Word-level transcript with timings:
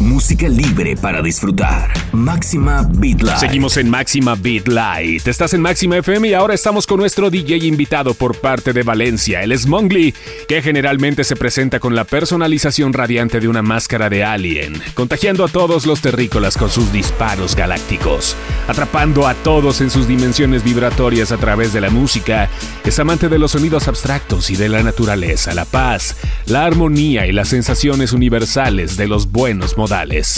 Música 0.00 0.48
libre 0.48 0.96
para 0.96 1.22
disfrutar. 1.22 1.92
Máxima 2.12 2.88
Beat 2.88 3.20
Light. 3.20 3.40
Seguimos 3.40 3.76
en 3.78 3.90
Máxima 3.90 4.36
Beat 4.36 4.68
Light. 4.68 5.26
Estás 5.26 5.54
en 5.54 5.60
Máxima 5.60 5.96
FM 5.96 6.28
y 6.28 6.34
ahora 6.34 6.54
estamos 6.54 6.86
con 6.86 7.00
nuestro 7.00 7.30
DJ 7.30 7.66
invitado 7.66 8.14
por 8.14 8.36
parte 8.36 8.72
de 8.72 8.84
Valencia, 8.84 9.42
el 9.42 9.58
Smongly, 9.58 10.14
que 10.46 10.62
generalmente 10.62 11.24
se 11.24 11.34
presenta 11.34 11.80
con 11.80 11.96
la 11.96 12.04
personalización 12.04 12.92
radiante 12.92 13.40
de 13.40 13.48
una 13.48 13.62
máscara 13.62 14.08
de 14.08 14.22
alien, 14.22 14.80
contagiando 14.94 15.44
a 15.44 15.48
todos 15.48 15.84
los 15.84 16.00
terrícolas 16.00 16.56
con 16.56 16.70
sus 16.70 16.92
disparos 16.92 17.56
galácticos, 17.56 18.36
atrapando 18.68 19.26
a 19.26 19.34
todos 19.34 19.80
en 19.80 19.90
sus 19.90 20.06
dimensiones 20.06 20.62
vibratorias 20.62 21.32
a 21.32 21.38
través 21.38 21.72
de 21.72 21.80
la 21.80 21.90
música. 21.90 22.48
Es 22.84 23.00
amante 23.00 23.28
de 23.28 23.38
los 23.40 23.50
sonidos 23.50 23.88
abstractos 23.88 24.50
y 24.50 24.56
de 24.56 24.68
la 24.68 24.84
naturaleza, 24.84 25.54
la 25.54 25.64
paz, 25.64 26.16
la 26.46 26.64
armonía 26.64 27.26
y 27.26 27.32
las 27.32 27.48
sensaciones 27.48 28.12
universales 28.12 28.96
de 28.96 29.08
los 29.08 29.32
buenos 29.32 29.76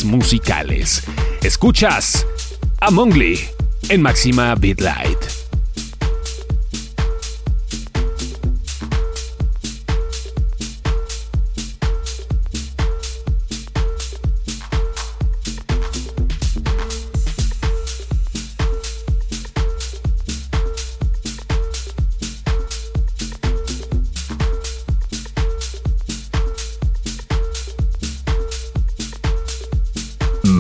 musicales. 0.05 1.03
Escuchas 1.43 2.25
a 2.81 2.91
Mongli 2.91 3.41
en 3.89 4.01
Máxima 4.01 4.55
Light. 4.79 5.40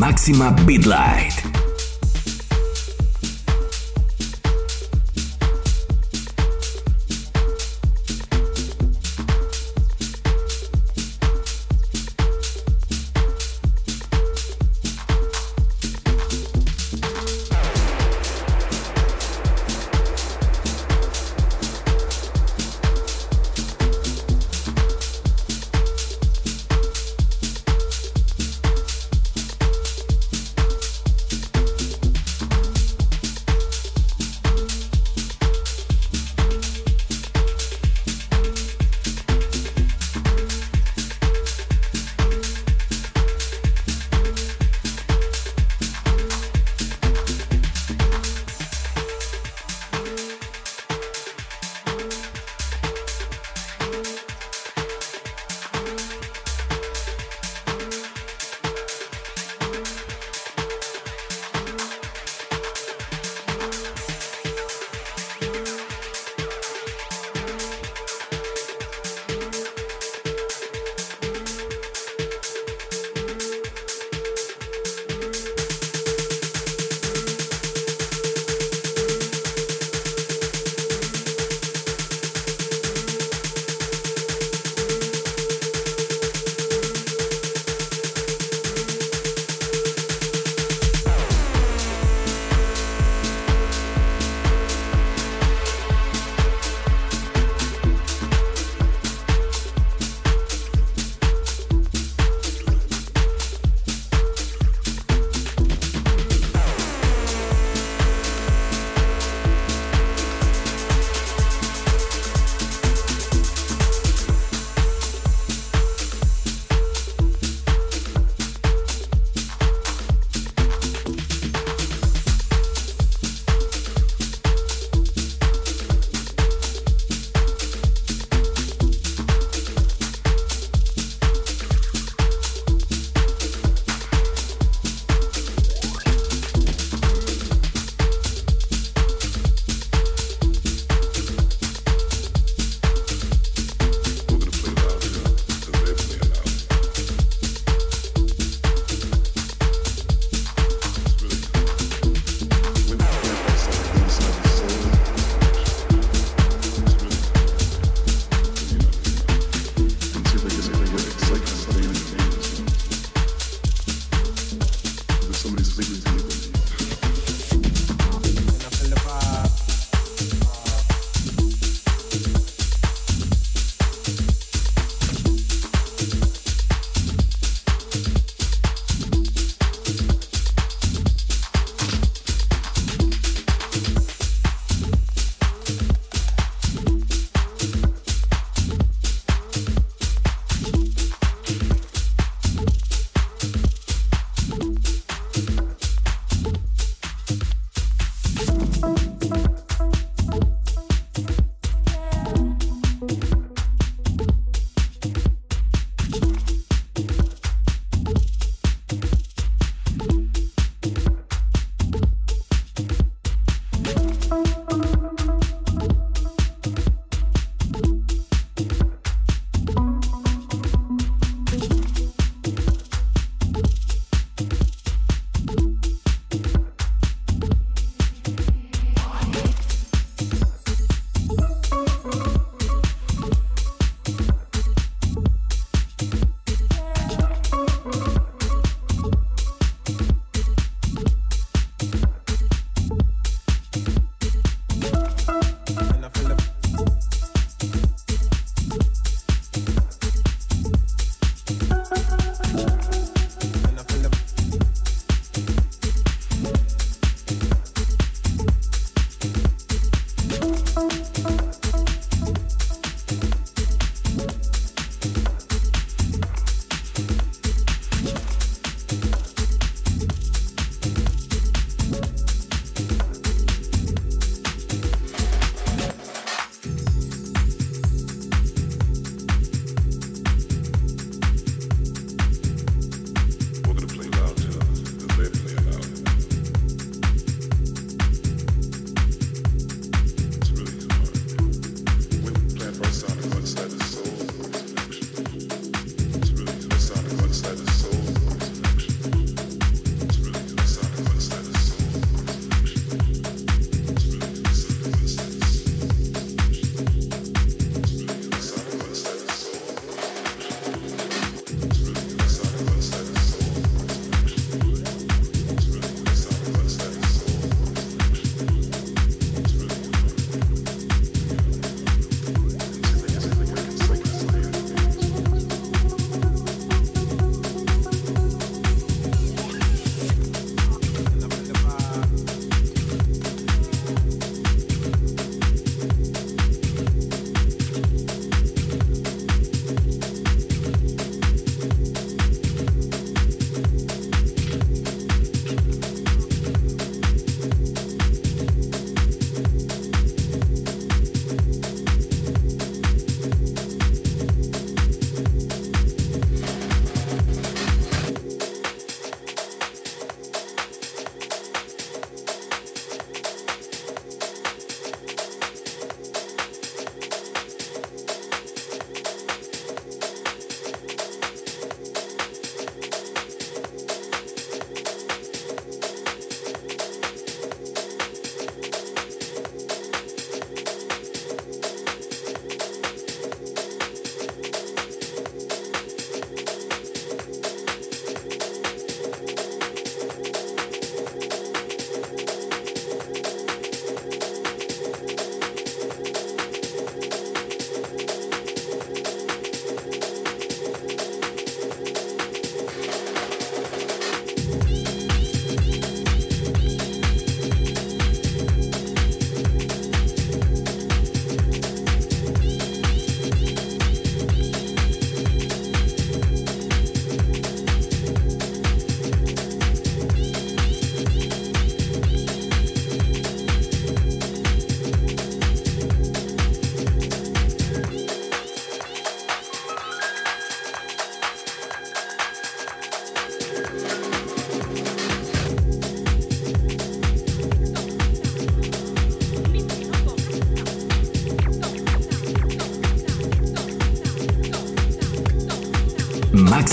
Máxima 0.01 0.51
Light. 0.87 1.50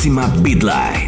Máxima 0.10 0.28
Beat 0.42 1.07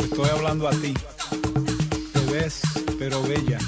Estoy 0.00 0.28
hablando 0.30 0.68
a 0.68 0.70
ti. 0.72 0.92
Te 2.12 2.32
ves, 2.32 2.60
pero 2.98 3.22
bella. 3.22 3.58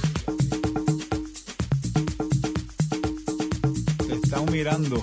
Te 4.06 4.14
están 4.14 4.50
mirando 4.52 5.02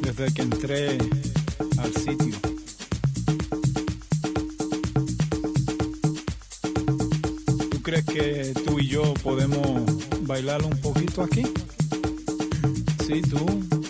desde 0.00 0.32
que 0.32 0.42
entré 0.42 0.98
al 1.76 1.94
sitio. 1.94 2.36
¿Tú 7.70 7.82
crees 7.82 8.04
que 8.06 8.54
tú 8.64 8.78
y 8.78 8.88
yo 8.88 9.12
podemos 9.22 9.82
bailar 10.22 10.62
un 10.64 10.78
poquito 10.80 11.22
aquí? 11.22 11.42
Sí, 13.06 13.20
tú. 13.20 13.83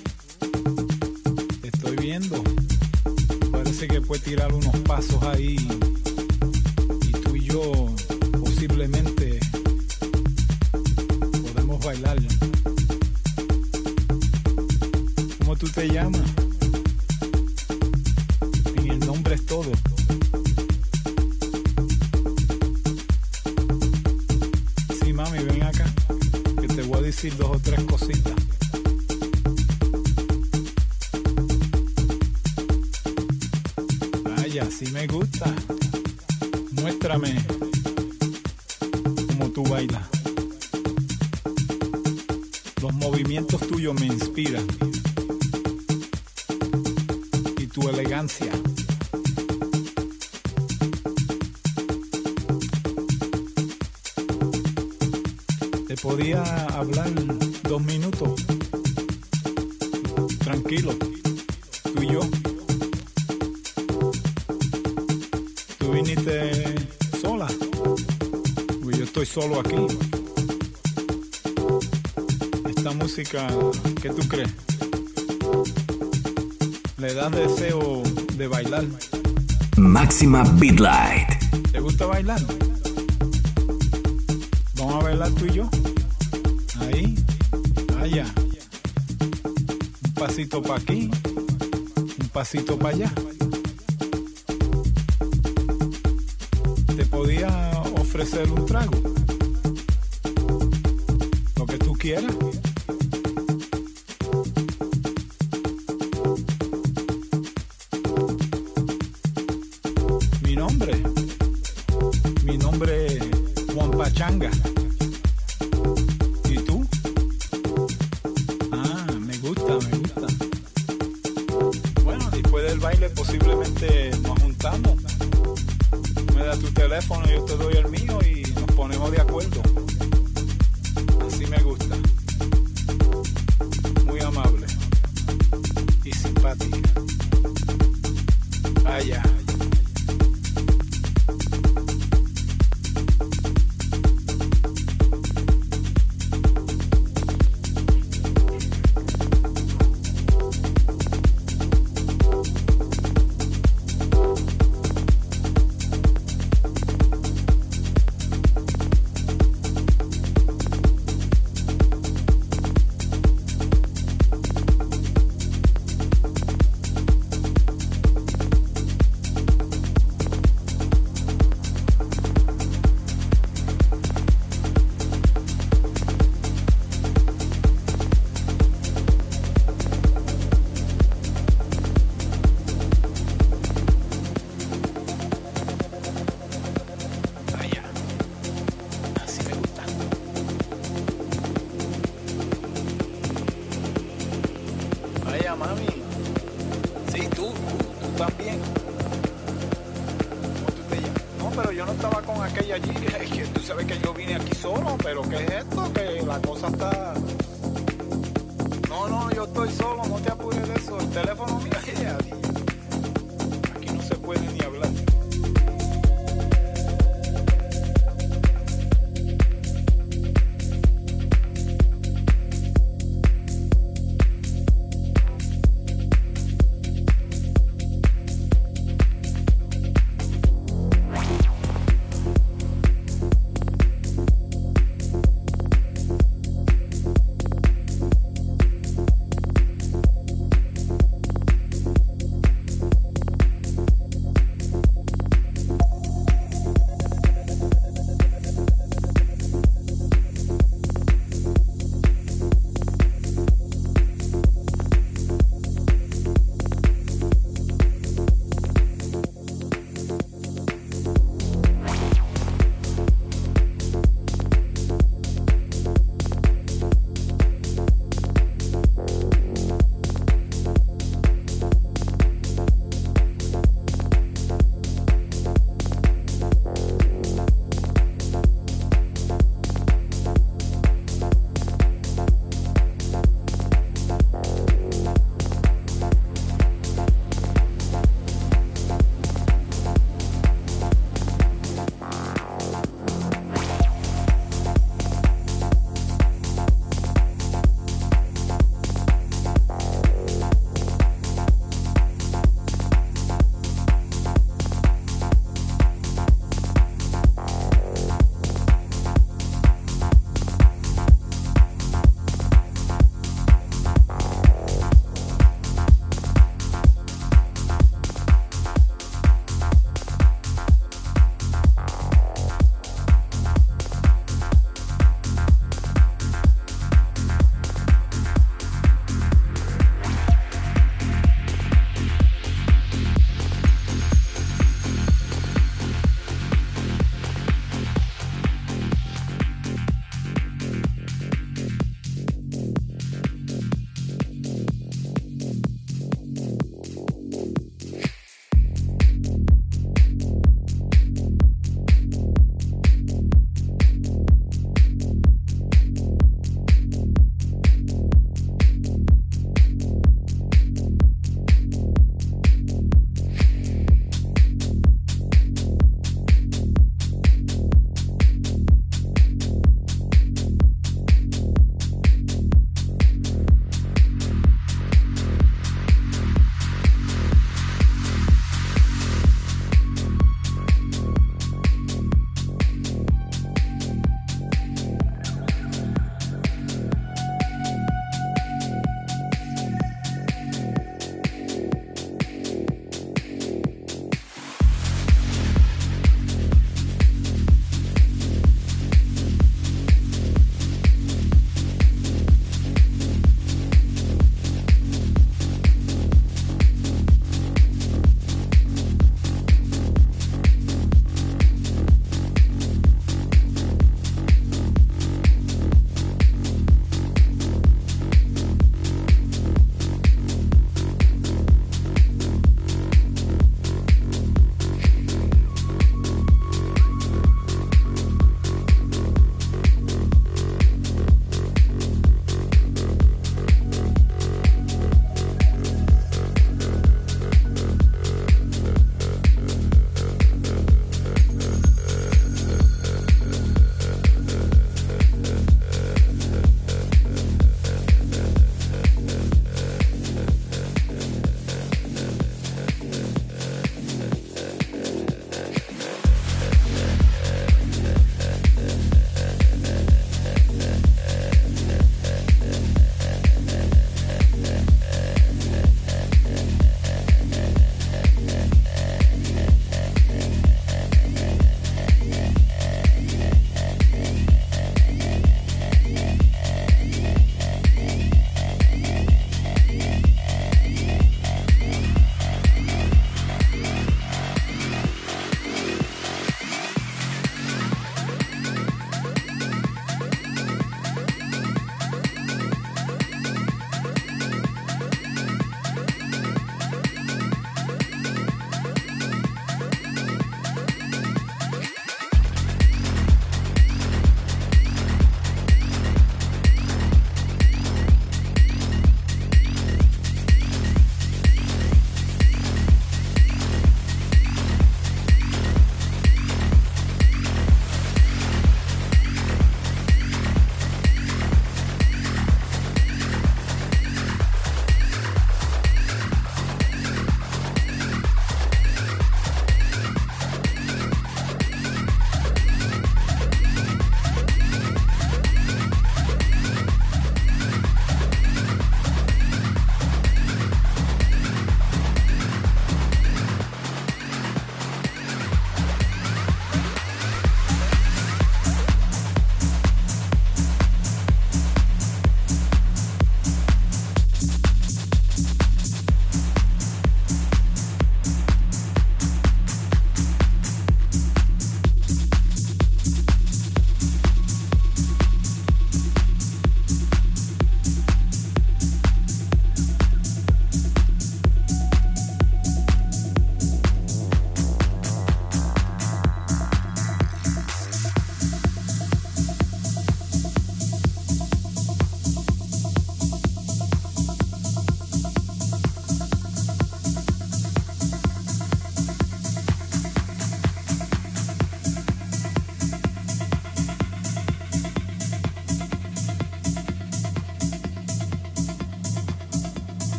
Tirar 4.35 4.53
unos 4.53 4.77
pasos 4.81 5.23
ahí. 5.23 5.74
Vaya, 34.55 34.71
sí 34.71 34.87
me 34.93 35.05
gusta. 35.09 35.53
Muéstrame 36.81 37.45
cómo 39.27 39.51
tú 39.51 39.65
bailas. 39.65 40.09
Los 42.81 42.95
movimientos 42.95 43.61
tuyos 43.67 44.01
me 44.01 44.07
inspiran. 44.07 44.65
Y 47.59 47.67
tu 47.67 47.89
elegancia. 47.89 48.53
Te 55.89 55.97
podía 55.97 56.45
hablar 56.67 57.13
dos 57.65 57.83
minutos. 57.83 58.41
Tranquilo. 60.39 60.95
Tú 61.93 62.03
y 62.03 62.13
yo. 62.13 62.44
Solo 69.35 69.59
aquí. 69.59 69.75
Esta 72.69 72.93
música, 72.93 73.49
¿qué 74.01 74.11
tú 74.11 74.29
crees? 74.29 74.51
Le 76.99 77.15
da 77.15 77.31
deseo 77.31 78.05
de 78.37 78.47
bailar. 78.47 78.85
Máxima 79.77 80.45
Beat 80.61 80.79
Light. 80.79 81.29
¿Te 81.73 81.81
gusta 81.81 82.07
bailar? 82.07 82.41
Vamos 84.77 84.95
a 84.95 84.99
bailar 84.99 85.31
tú 85.33 85.47
y 85.47 85.53
yo. 85.55 85.69
Ahí, 86.79 87.17
allá. 88.01 88.27
Un 90.05 90.15
pasito 90.15 90.63
para 90.63 90.81
aquí, 90.81 91.11
un 92.21 92.29
pasito 92.29 92.79
para 92.79 92.95
allá. 92.95 93.13
Te 96.97 97.05
podía 97.07 97.49
ofrecer 97.97 98.49
un 98.53 98.65
trago. 98.65 99.24
Lo 102.05 102.74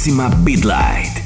Máxima 0.00 0.30
Beat 0.30 1.19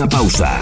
una 0.00 0.08
pausa. 0.08 0.60